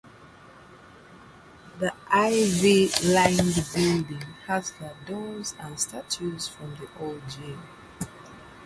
The 1.77 1.93
ivy-lined 2.09 3.37
building 3.75 4.33
has 4.47 4.71
the 4.71 4.95
doors 5.05 5.53
and 5.59 5.79
statues 5.79 6.47
from 6.47 6.73
the 6.77 6.87
old 6.99 7.21
gym. 7.29 7.61